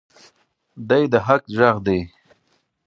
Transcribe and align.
دی 0.87 1.03
د 1.11 1.13
حق 1.27 1.43
غږ 1.57 1.75
دی. 1.85 1.99